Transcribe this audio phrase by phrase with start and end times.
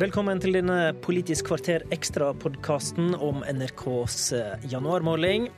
[0.00, 5.50] Velkommen til denne Politisk kvarter ekstra-podkasten om NRKs eh, januarmåling.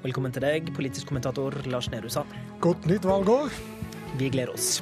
[0.00, 2.32] Velkommen til deg, politisk kommentator Lars Nehru Sand.
[2.64, 3.52] Godt nytt valgår.
[4.16, 4.78] Vi gleder oss.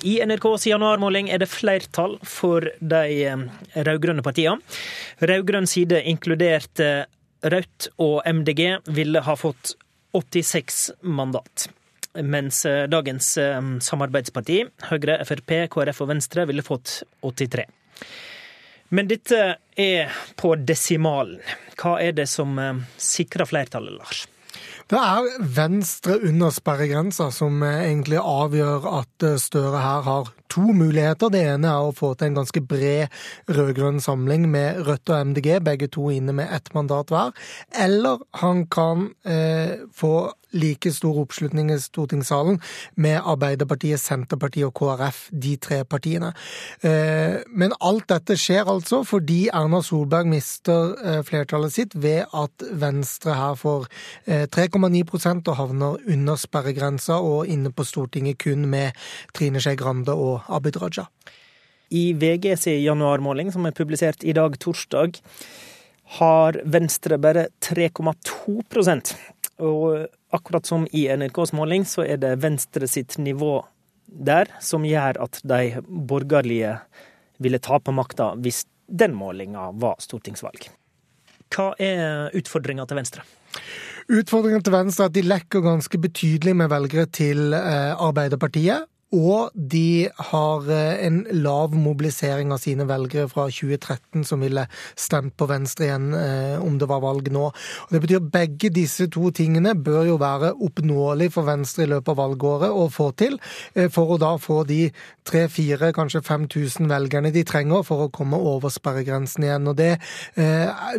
[0.00, 3.46] I NRKs januarmåling er det flertall for de eh,
[3.76, 4.80] rød-grønne partiene.
[5.20, 7.02] Rød-grønn side, inkludert eh,
[7.44, 9.76] Rødt og MDG, ville ha fått
[10.16, 11.68] 86 mandat
[12.22, 17.66] mens eh, dagens eh, samarbeidsparti, Høyre, Frp, KrF og Venstre, ville fått 83.
[18.94, 19.42] Men dette
[19.76, 21.42] er på desimalen.
[21.78, 24.24] Hva er det som eh, sikrer flertallet, Lars?
[24.88, 31.32] Det er Venstre under sperregrensa som egentlig avgjør at Støre her har to muligheter.
[31.32, 33.08] Det ene er å få til en ganske bred
[33.48, 37.32] rød-grønn samling med Rødt og MDG, begge to inne med ett mandat hver.
[37.86, 40.14] Eller han kan eh, få
[40.56, 42.58] like stor oppslutning i stortingssalen
[42.96, 46.32] med Arbeiderpartiet, Senterpartiet og KrF, de tre partiene.
[46.80, 52.64] Eh, men alt dette skjer altså fordi Erna Solberg mister eh, flertallet sitt ved at
[52.80, 53.88] Venstre her får
[54.28, 58.96] 3,9 eh, og havner under sperregrensa og inne på Stortinget kun med
[59.36, 61.08] Trine Skei Grande og Abid Raja.
[61.88, 65.18] I VGs januarmåling, som er publisert i dag, torsdag,
[66.18, 69.14] har Venstre bare 3,2%
[69.58, 73.60] og akkurat som i NRKs måling, så er det Venstre sitt nivå
[74.06, 76.78] der som gjør at de borgerlige
[77.42, 80.70] ville tape makta hvis den målinga var stortingsvalg.
[81.52, 83.24] Hva er utfordringa til Venstre?
[84.08, 88.88] Utfordringen til Venstre er at de lekker ganske betydelig med velgere til eh, Arbeiderpartiet.
[89.16, 94.66] Og de har eh, en lav mobilisering av sine velgere fra 2013 som ville
[95.00, 97.46] stemt på Venstre igjen eh, om det var valg nå.
[97.48, 101.92] Og det betyr at Begge disse to tingene bør jo være oppnåelig for Venstre i
[101.94, 103.38] løpet av valgåret å få til,
[103.74, 104.90] eh, for å da få de
[105.28, 109.68] 3000, kanskje 5000 velgerne de trenger for å komme over sperregrensen igjen.
[109.68, 109.98] Og Det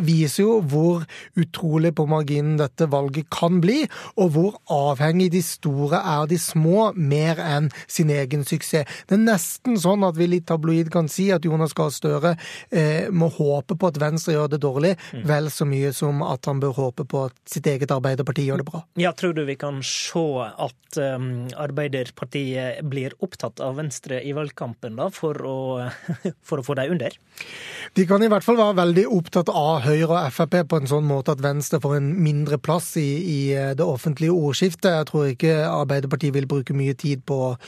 [0.06, 1.02] viser jo hvor
[1.38, 3.82] utrolig på marginen dette valget kan bli,
[4.16, 8.88] og hvor avhengig de store er de små, mer enn sin egen suksess.
[9.06, 12.34] Det er nesten sånn at vi litt tabloid kan si at Jonas Gahr Støre
[12.70, 15.24] eh, må håpe på at Venstre gjør det dårlig, mm.
[15.28, 18.68] vel så mye som at han bør håpe på at sitt eget Arbeiderparti gjør det
[18.70, 18.84] bra.
[19.00, 24.96] Ja, Tror du vi kan se at um, Arbeiderpartiet blir opptatt av Venstre i valgkampen
[24.96, 25.58] da, for å,
[26.48, 27.16] for å få dem under?
[27.96, 31.06] De kan i hvert fall være veldig opptatt av Høyre og Frp på en sånn
[31.08, 34.90] måte at Venstre får en mindre plass i, i eh, det offentlige ordskiftet.
[34.92, 37.58] Jeg tror ikke Arbeiderpartiet vil bruke mye tid på eh,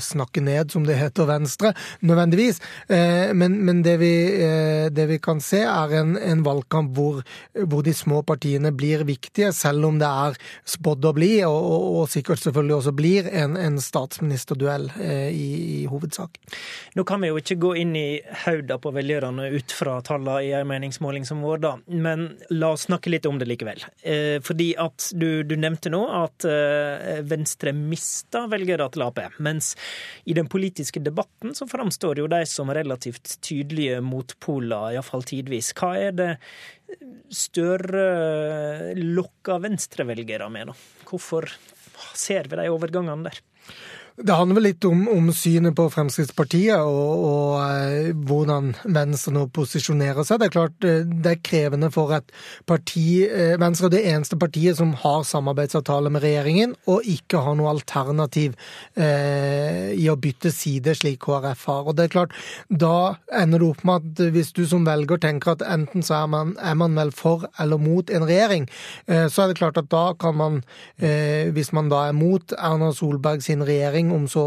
[0.00, 2.60] snakke ned, som det heter, Venstre, nødvendigvis.
[2.88, 4.12] Eh, men, men det, vi,
[4.42, 7.20] eh, det, vi, kan se, er en, en valgkamp hvor,
[7.54, 10.38] hvor, de små partiene blir viktige, selv om det er
[10.68, 15.48] spådd å bli, og, og, og, sikkert selvfølgelig også blir, en, en statsministerduell eh, i,
[15.80, 16.40] i, hovedsak.
[16.98, 18.08] Nå kan vi jo ikke gå inn i
[18.44, 22.88] hauda på velgerne ut fra tallene i en meningsmåling som vår, da, men la oss
[22.88, 23.84] snakke litt om det likevel.
[24.02, 29.18] Eh, fordi at du, du nevnte nå at eh, Venstre mista velgere til Ap.
[29.42, 29.74] Men mens
[30.24, 35.74] i den politiske debatten så framstår jo de som relativt tydelige motpoler, iallfall tidvis.
[35.76, 36.32] Hva er det
[37.30, 38.00] Støre
[38.98, 41.04] lokker venstrevelgere med, da?
[41.06, 41.46] Hvorfor
[42.18, 43.38] ser vi de overgangene der?
[44.20, 49.46] Det handler vel litt om, om synet på Fremskrittspartiet og, og eh, hvordan Venstre nå
[49.56, 50.42] posisjonerer seg.
[50.42, 52.28] Det er klart eh, det er krevende for et
[52.68, 57.56] parti eh, Venstre er det eneste partiet som har samarbeidsavtale med regjeringen, og ikke har
[57.56, 58.58] noe alternativ
[59.00, 61.88] eh, i å bytte side, slik KrF har.
[61.88, 62.36] Og det er klart,
[62.68, 66.30] Da ender det opp med at hvis du som velger tenker at enten så er
[66.32, 68.68] man, er man vel for eller mot en regjering,
[69.08, 70.62] eh, så er det klart at da kan man,
[71.00, 74.46] eh, hvis man da er mot Erna Solberg sin regjering, om så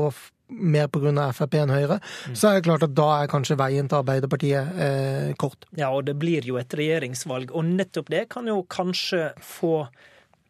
[0.53, 1.28] mer pga.
[1.34, 2.38] Frp enn Høyre, mm.
[2.38, 5.68] så er det klart at da er kanskje veien til Arbeiderpartiet eh, kort.
[5.78, 9.88] Ja, og det blir jo et regjeringsvalg, og nettopp det kan jo kanskje få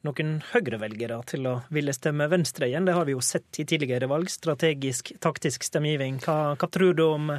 [0.04, 2.88] noen Høyre-velgere til å ville stemme Venstre igjen.
[2.88, 4.28] Det har vi jo sett i tidligere valg.
[4.32, 6.20] Strategisk, taktisk stemmegivning.
[6.24, 7.32] Hva, hva, tror du om,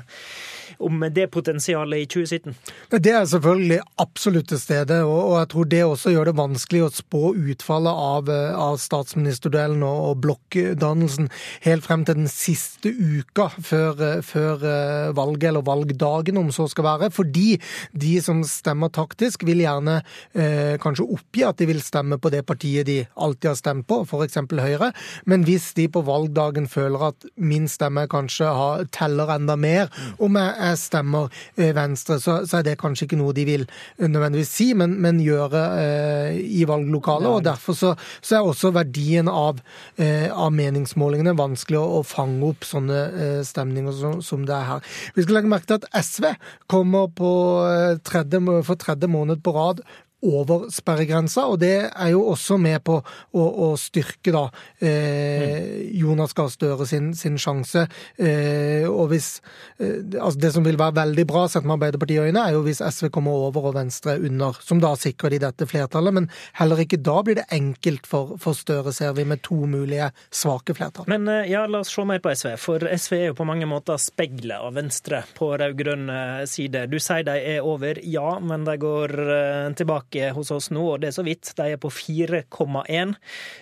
[0.88, 2.56] om, det potensialet i 2017?
[3.04, 6.92] Det er selvfølgelig absolutt til stede, og, jeg tror det også gjør det vanskelig å
[6.94, 7.22] spå
[7.52, 11.28] utfallet av, av statsministerduellen og, og blokkdannelsen
[11.66, 16.88] helt frem til den siste uka før, før eh, valget, eller valgdagen om så skal
[16.88, 17.12] være.
[17.14, 17.58] Fordi
[17.92, 20.00] de som stemmer taktisk, vil gjerne
[20.32, 23.86] eh, kanskje oppgi at de vil stemme på det partiet partiet de alltid har stemt
[23.90, 24.38] på, f.eks.
[24.54, 24.92] Høyre.
[25.26, 29.90] Men hvis de på valgdagen føler at min stemme kanskje har, teller enda mer
[30.22, 33.66] om jeg, jeg stemmer eh, Venstre, så, så, er det kanskje ikke noe de vil
[33.98, 37.30] nødvendigvis si, men, men gjøre eh, i valglokalet.
[37.30, 39.60] og Derfor så, så, er også verdien av,
[39.98, 44.68] eh, av meningsmålingene vanskelig å, å, fange opp sånne eh, stemninger som, som, det er
[44.68, 44.96] her.
[45.16, 46.30] Vi skal legge merke til at SV
[46.70, 47.34] kommer på
[47.68, 49.84] eh, tredje, for tredje måned på rad
[50.24, 54.44] over sperregrensa, og det er jo også med på å, å styrke da
[54.80, 57.86] eh, Jonas Gahr Støre sin, sin sjanse.
[58.16, 59.38] Eh, og hvis
[59.78, 62.64] eh, altså Det som vil være veldig bra sett med Arbeiderpartiet i øynene, er jo
[62.66, 66.16] hvis SV kommer over og Venstre under, som da sikrer de dette flertallet.
[66.16, 66.30] Men
[66.60, 70.76] heller ikke da blir det enkelt for, for Støre, ser vi, med to mulige svake
[70.76, 71.08] flertall.
[71.10, 73.68] Men eh, ja, la oss se mer på SV, for SV er jo på mange
[73.68, 76.10] måter speilet av Venstre på rød-grønn
[76.48, 76.86] side.
[76.90, 80.84] Du sier de er over, ja, men de går eh, tilbake tilbake hos oss nå,
[80.94, 81.52] og det er så vidt.
[81.56, 83.14] De er på 4,1.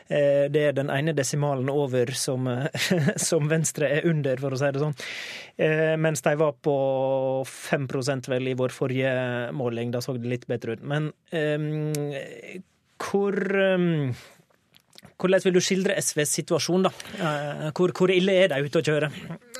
[0.08, 2.48] Eh, det er den ene desimalen over som,
[3.16, 4.96] som, Venstre er under, for å si det sånn.
[5.56, 9.92] Eh, mens de var på 5% vel i vår forrige måling.
[9.92, 10.82] Da så det litt bedre ut.
[10.82, 11.92] Men um,
[13.02, 14.12] hvor um,
[15.22, 16.92] hvordan vil du skildre SVs situasjon, da?
[17.18, 19.10] Eh, hvor, hvor, ille er de ute å kjøre?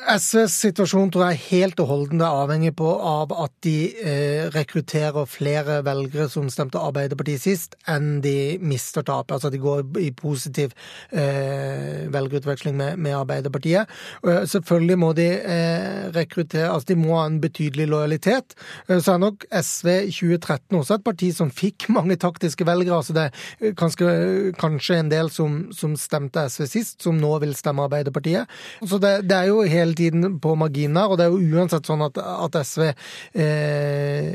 [0.03, 5.29] SVs situasjon tror jeg er helt og holdent avhengig på av at de eh, rekrutterer
[5.31, 9.37] flere velgere som stemte Arbeiderpartiet sist, enn de mister tapet.
[9.37, 10.75] Altså de går i positiv
[11.11, 13.91] eh, velgerutveksling med, med Arbeiderpartiet.
[14.27, 18.57] Og selvfølgelig må de eh, rekruttere Altså de må ha en betydelig lojalitet.
[18.89, 22.97] Eh, så er nok SV i 2013 også et parti som fikk mange taktiske velgere.
[22.97, 27.31] altså det er kanskje, kanskje en del som som, som, stemte SV sist, som nå
[27.43, 28.51] vil stemme Arbeiderpartiet.
[28.89, 32.05] Så det, det er jo hele tiden på marginer, og det er jo uansett sånn
[32.07, 34.31] at, at SV eh,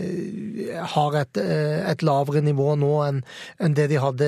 [0.93, 3.21] har et, eh, et, lavere nivå nå enn,
[3.63, 4.27] en det de hadde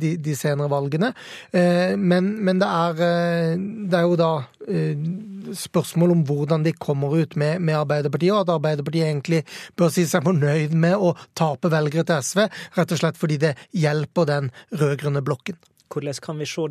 [0.00, 1.12] de, de senere valgene.
[1.52, 4.32] Eh, men, men det, er, eh, det, er, jo da
[4.66, 9.44] eh, spørsmål om hvordan de kommer ut med, med, Arbeiderpartiet, og at Arbeiderpartiet egentlig
[9.78, 12.44] bør si seg fornøyd med å tape velgere til SV,
[12.78, 15.58] rett og slett fordi det hjelper den rød-grønne blokken.
[15.92, 16.68] Hvordan kan vi se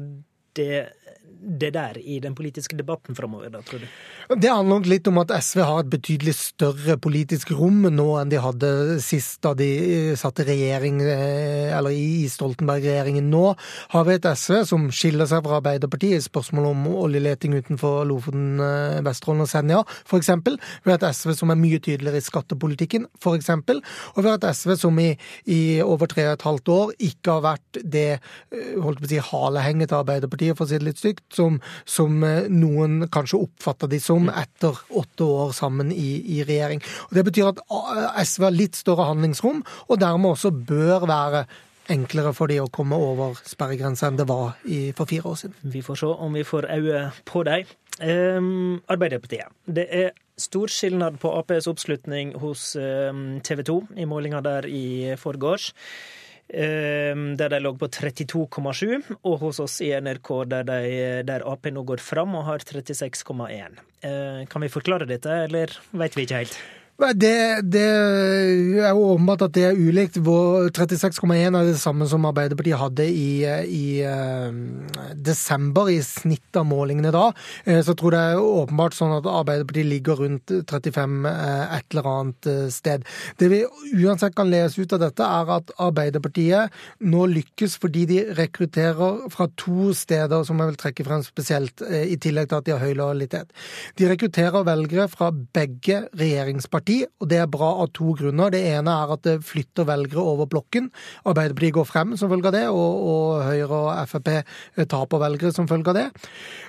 [0.55, 0.85] det
[1.45, 3.87] det der i den politiske debatten framover, da, tror du?
[4.41, 8.31] Det handler nok litt om at SV har et betydelig større politisk rom nå enn
[8.31, 8.71] de hadde
[9.05, 13.29] sist da de eh, satt i regjering, eh, eller i Stoltenberg-regjeringen.
[13.29, 13.43] Nå
[13.93, 18.57] har vi et SV som skiller seg fra Arbeiderpartiet i spørsmål om oljeleting utenfor Lofoten,
[18.65, 20.33] eh, Vesterålen og Senja, f.eks.
[20.49, 23.53] Vi har et SV som er mye tydeligere i skattepolitikken, f.eks.
[23.53, 25.11] Og vi har et SV som i,
[25.45, 28.07] i over tre og et halvt år ikke har vært det
[28.81, 32.23] holdt på å si, halehenget til Arbeiderpartiet, for å si det litt stygt som, som
[32.25, 36.83] eh, noen kanskje oppfatter de som etter åtte år sammen i, i, regjering.
[37.09, 41.45] Og Det betyr at eh, SV har litt større handlingsrom, og dermed også bør være
[41.93, 45.57] enklere for de å komme over sperregrensa enn det var i, for fire år siden.
[45.73, 47.73] Vi får se om vi får øye på dem.
[47.95, 49.53] Um, Arbeiderpartiet.
[49.63, 55.15] Det er stor skilnad på Aps oppslutning hos um, TV 2 i målinga der i
[55.19, 55.71] forgårs.
[56.53, 60.79] Ehm, der de lå på 32,7, og hos oss i NRK der, de,
[61.25, 63.79] der Ap nå går fram og har 36,1.
[64.05, 66.59] Ehm, kan vi forklare dette, eller vet vi ikke helt?
[66.95, 70.15] Det, det, er jo åpenbart at det er ulikt.
[70.15, 74.55] 36,1 er det samme som Arbeiderpartiet hadde i, i uh,
[75.19, 77.25] desember, i snitt av målingene da.
[77.67, 81.75] Uh, så jeg tror det er åpenbart sånn at Arbeiderpartiet ligger rundt 35 uh, eh,
[81.81, 83.03] et eller annet sted.
[83.43, 83.59] Det vi
[84.05, 89.49] uansett kan lese ut av dette, er at Arbeiderpartiet nå lykkes fordi de rekrutterer fra
[89.59, 92.95] to steder som jeg vil trekke frem spesielt, i tillegg til at de har høy
[92.95, 93.51] lojalitet.
[93.99, 98.51] De rekrutterer velgere fra begge regjeringspartier parti, og det er bra av to grunner.
[98.53, 100.91] Det ene er at det flytter velgere over blokken.
[101.25, 104.29] Arbeiderpartiet går frem som følge av det, og, og Høyre og Frp
[104.91, 106.05] taper velgere som følge av det.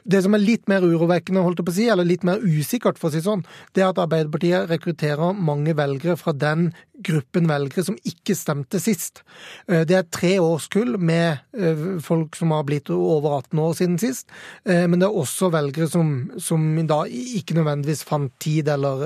[0.04, 2.99] Det som er litt mer urovekkende, holdt jeg på å si, eller litt mer usikkert,
[2.99, 3.44] for å si sånn,
[3.76, 6.70] det er at Arbeiderpartiet rekrutterer mange velgere fra den
[7.05, 9.23] gruppen velgere som ikke stemte sist.
[9.69, 13.99] Eh, det er tre årskull med eh, folk som har blitt over 18 år siden
[14.00, 14.31] sist,
[14.65, 19.05] eh, men det er også velgere som, som da ikke nødvendigvis fant tid eller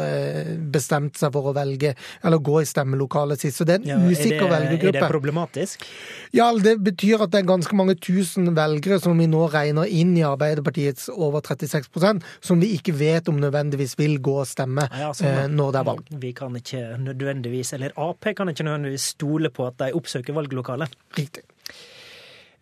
[0.73, 1.95] bestemte seg for å velge
[2.27, 3.61] eller gå i stemmelokalet sist.
[3.61, 4.91] Så det er en ja, usikker er det, velgergruppe.
[4.91, 5.87] Er det problematisk?
[6.37, 10.13] Ja, det betyr at det er ganske mange tusen velgere som vi nå regner inn
[10.19, 15.11] i Arbeiderpartiets over 36% som vi ikke vet om nødvendigvis vil gå og stemme ja,
[15.11, 16.13] altså, når det er valg.
[16.23, 20.93] Vi kan ikke nødvendigvis eller Ap kan ikke nødvendigvis stole på at de oppsøker valglokalet.
[21.17, 21.47] Riktig.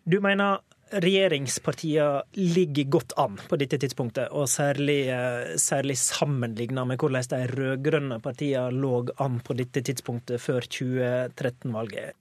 [0.07, 6.97] Du mener regjeringspartiene ligger godt an på dette tidspunktet, og særlig, eh, særlig sammenligna med
[6.97, 12.13] hvordan de rød-grønne partiene lå an på dette tidspunktet før 2013-valget.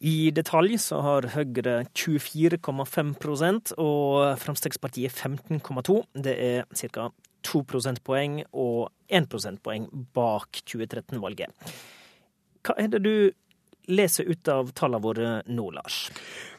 [0.00, 6.04] I detalj så har Høyre 24,5% og Fremskrittspartiet 15,2.
[6.12, 7.08] Det er ca.
[7.44, 11.72] 2 prosentpoeng og 1 prosentpoeng bak 2013-valget.
[12.64, 13.14] Hva er det du
[13.92, 16.06] leser ut av tallene våre nå, Lars?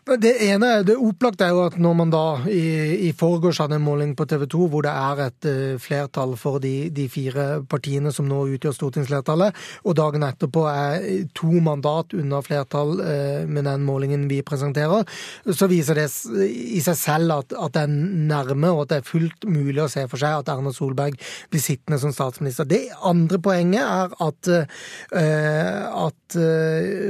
[0.06, 3.82] Det ene, det opplagte er jo at når man da i, i forgårs hadde en
[3.82, 8.12] måling på TV 2 hvor det er et uh, flertall for de, de, fire partiene
[8.14, 13.82] som nå utgjør stortingsflertallet, og dagen etterpå er to mandat under flertall uh, med den
[13.88, 15.10] målingen vi presenterer,
[15.50, 16.06] så viser det
[16.54, 17.98] i seg selv at, at, det er
[18.30, 21.18] nærme, og at det er fullt mulig å se for seg at Erna Solberg
[21.50, 22.70] blir sittende som statsminister.
[22.70, 26.38] Det andre poenget er at, uh, at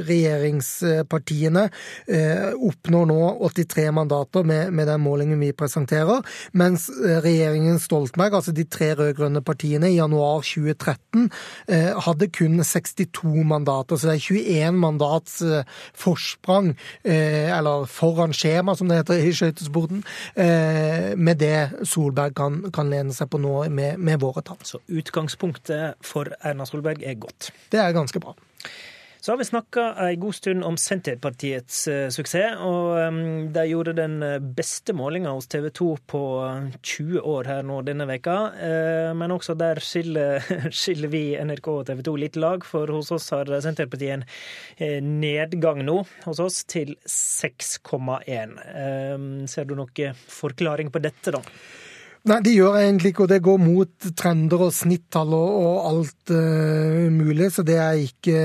[0.08, 1.68] regjeringspartiene
[2.56, 6.22] opp oppnår nå 83 mandater med, med, den målingen vi presenterer,
[6.54, 11.30] mens eh, regjeringen Stoltenberg, altså de tre rød-grønne partiene, i januar 2013
[11.68, 13.98] eh, hadde kun 62 mandater.
[13.98, 15.66] Så det er 21 mandats eh,
[15.98, 16.74] forsprang,
[17.04, 20.04] eh, eller foran skjema, som det heter i skøytesporten,
[20.36, 24.62] eh, med det Solberg kan, kan, lene seg på nå med, med våre tall.
[24.62, 27.50] Så utgangspunktet for Erna Solberg er godt?
[27.74, 28.36] Det er ganske bra.
[29.26, 33.16] Så har vi snakka ei god stund om Senterpartiets uh, suksess, og um,
[33.56, 36.20] de gjorde den eh, beste målinga hos TV 2 på
[36.76, 38.36] 20 år her nå denne veka.
[39.18, 40.46] Men også der skiller,
[40.82, 44.28] skiller, vi NRK og TV 2 litt lag, for hos oss har Senterpartiet
[44.78, 48.54] en nedgang nå hos oss til 6,1.
[48.62, 51.42] Uh, ser du noe forklaring på dette, da?
[52.26, 56.32] Nei, de gjør egentlig ikke, og det går mot trender og snittall og, og alt
[56.34, 57.52] uh, mulig.
[57.54, 58.40] Så det er ikke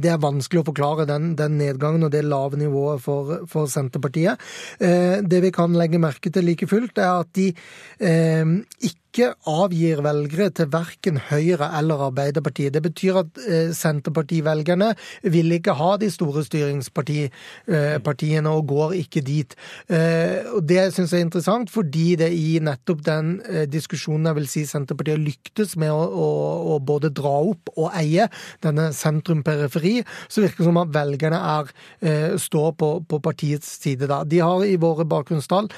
[0.00, 4.36] Det er vanskelig å forklare den, den nedgangen og det lave nivået for, for Senterpartiet.
[4.76, 9.32] Uh, det vi kan legge merke til like fullt, er at de uh, ikke ikke
[9.50, 12.74] avgir velgere til verken Høyre eller Arbeiderpartiet.
[12.74, 14.92] Det betyr at eh, Senterpartivelgerne
[15.34, 19.56] vil ikke ha de store styringspartiene eh, og går ikke dit.
[19.90, 23.40] Eh, Det syns jeg er interessant, fordi det i nettopp den
[23.70, 26.28] diskusjonen jeg vil si Senterpartiet har lyktes med å, å,
[26.74, 28.28] å både dra opp og eie
[28.62, 31.64] denne sentrum-periferi, så virker det som at velgerne er,
[32.40, 34.22] står på, på partiets side da.
[34.28, 35.68] De har i våre bakgrunnstall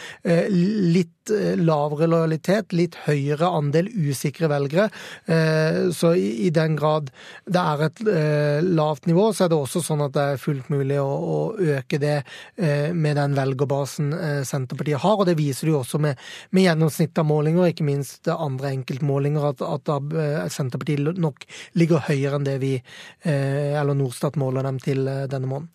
[0.53, 4.89] litt lavere lojalitet, litt høyere andel usikre velgere.
[5.27, 7.11] Eh, så i den grad
[7.47, 10.71] det er et eh, lavt nivå, så er det også sånn at det er fullt
[10.73, 12.19] mulig å øke det
[12.57, 14.13] eh, med den velgerbasen
[14.49, 15.19] Senterpartiet har.
[15.19, 19.67] Og det viser de også med, med gjennomsnitt av målinger, ikke minst andre enkeltmålinger, at,
[19.67, 21.47] at Senterpartiet nok
[21.79, 22.77] ligger høyere enn det vi,
[23.25, 25.71] eller Norstat, måler dem til denne måneden.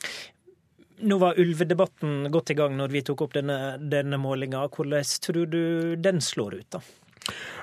[0.99, 4.63] Nå var ulvedebatten godt i gang når vi tok opp denne, denne målinga.
[4.73, 5.61] Hvordan tror du
[6.01, 6.81] den slår ut, da?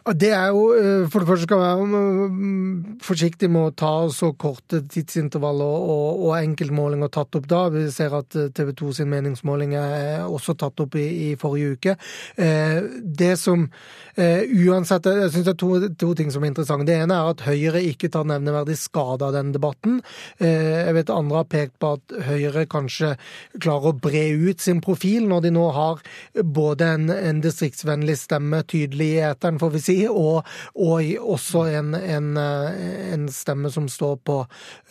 [0.05, 1.85] Det er jo eh, For det første skal være
[2.29, 7.63] mm, forsiktig med å ta så korte tidsintervaller og, og enkeltmålinger tatt opp da.
[7.73, 11.79] Vi ser at eh, TV 2 sin meningsmåling er også tatt opp i, i forrige
[11.79, 11.97] uke.
[12.37, 13.69] Eh, det som
[14.15, 15.69] uansett Jeg syns det er to,
[15.99, 16.87] to, ting som er interessante.
[16.87, 19.97] Det ene er at Høyre ikke tar nevneverdig skade av den debatten.
[20.39, 23.17] Jeg vet andre har pekt på at Høyre kanskje
[23.57, 26.05] klarer å bre ut sin profil når de nå har
[26.47, 31.95] både en, en distriktsvennlig stemme tydelig i eteren får vi si, og, og også en,
[31.95, 34.39] en, en, stemme som står på,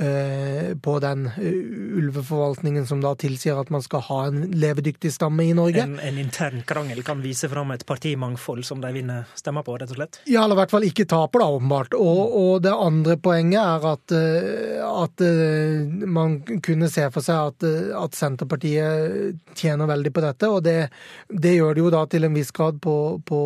[0.01, 5.53] uh, på den ulveforvaltningen som da tilsier at man skal ha en levedyktig stamme i
[5.57, 5.83] Norge.
[5.83, 9.93] En, en intern krangel kan vise fram et partimangfold som de vinner stemmer på, rett
[9.93, 10.22] og slett?
[10.25, 11.98] Ja, eller i hvert fall ikke taper, da, åpenbart.
[11.98, 14.15] Og, og det andre poenget er at,
[14.88, 15.25] at
[16.07, 17.67] man kunne se for seg at,
[18.00, 20.77] at, Senterpartiet tjener veldig på dette, og det,
[21.27, 22.95] det gjør det jo da til en viss grad på,
[23.25, 23.39] på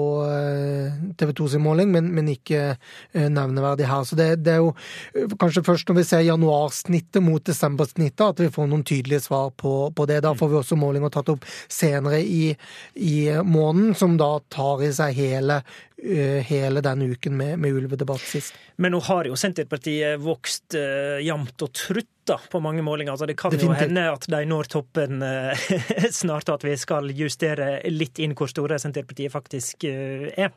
[1.18, 4.06] TV 2 sin måling, men, men ikke eh, nevneverdig her.
[4.08, 4.74] Så det, det, er jo
[5.14, 9.52] eh, kanskje først når vi ser januarsnittet mot desembersnittet at vi får noen tydelige svar
[9.56, 10.22] på, på det.
[10.26, 12.52] Da får vi også målinger tatt opp senere i,
[12.96, 15.62] i måneden, som da tar i seg hele
[15.98, 18.56] eh, hele denne uken med, med ulvedebatt sist.
[18.78, 23.16] Men nå har jo Senterpartiet vokst uh, jevnt og trutt da, på mange målinger.
[23.16, 23.82] Altså, det kan Definitivt.
[23.82, 25.68] jo hende at de når toppen uh,
[26.22, 30.54] snart, at vi skal justere litt inn hvor store Senterpartiet faktisk uh, er.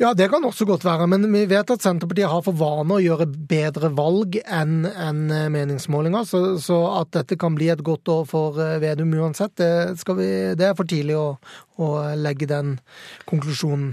[0.00, 3.02] Ja, det kan også godt være, men vi vet at Senterpartiet har for vane å
[3.02, 8.28] gjøre bedre valg enn en meningsmålinger, så, så, at dette kan bli et godt år
[8.30, 11.34] for eh, Vedum uansett, det, vi, det er for tidlig å,
[11.80, 12.78] å legge den
[13.28, 13.92] konklusjonen.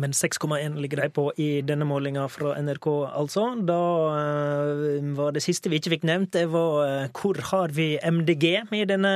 [0.00, 2.86] Men 6,1 ligger de på i denne målinga fra NRK,
[3.20, 3.50] altså.
[3.68, 3.80] Da
[4.14, 8.46] uh, var det siste vi ikke fikk nevnt, det var hvor har vi MDG
[8.78, 9.12] i denne,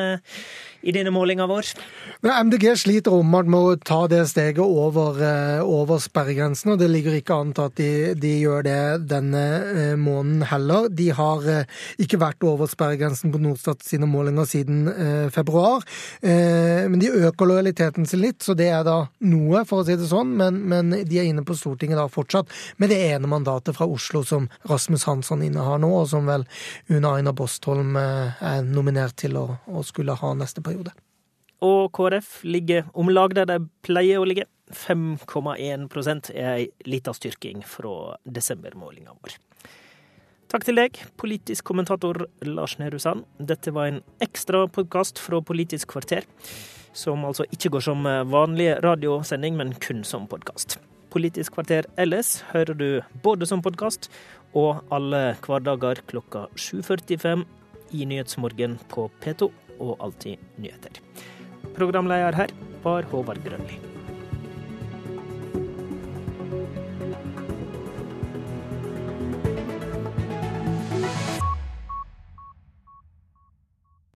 [0.84, 1.72] i denne målinga vår?
[2.24, 7.18] MDG sliter åpenbart med å ta det steget over, uh, over sperregrensen, og det ligger
[7.18, 9.44] ikke an til at de, de gjør det denne
[10.00, 10.88] måneden heller.
[10.92, 11.48] De har
[12.00, 14.84] ikke vært over sperregrensen på Norstat sine målinger siden
[15.34, 15.84] februar,
[16.22, 20.08] men de øker lojaliteten sin litt, så det er da noe, for å si det
[20.10, 20.34] sånn.
[20.38, 22.50] men men de er inne på Stortinget da fortsatt
[22.82, 26.46] med det ene mandatet fra Oslo som Rasmus Hansson innehar nå, og som vel
[26.92, 30.73] Una Aina Bostholm eh, er nominert til å, å skulle ha neste periode.
[31.64, 34.48] Og KrF ligger om lag der de pleier å ligge.
[34.74, 39.36] 5,1 er ei lita styrking fra desembermålinga vår.
[40.50, 43.24] Takk til deg, politisk kommentator Lars Nehru Sand.
[43.38, 46.26] Dette var en ekstra podkast fra Politisk kvarter
[46.94, 50.78] som altså ikke går som vanlig radiosending, men kun som podkast.
[51.10, 52.88] Politisk kvarter ellers hører du
[53.22, 54.08] både som podkast
[54.54, 57.44] og alle hverdager klokka 7.45
[57.94, 59.50] i Nyhetsmorgen på P2
[59.84, 61.02] og Alltid nyheter.
[61.74, 63.93] Programleder her var Håvard Grønli.